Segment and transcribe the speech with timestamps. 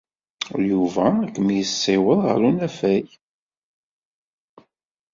[0.69, 3.07] Yuba ad kem-yessiweḍ ɣer unafag.